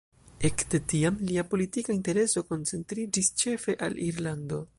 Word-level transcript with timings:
Ekde 0.47 0.79
tiam 0.93 1.19
lia 1.31 1.43
politika 1.51 1.93
intereso 1.97 2.43
koncentriĝis 2.49 3.31
ĉefe 3.45 3.79
al 3.89 4.03
Irlando. 4.11 4.65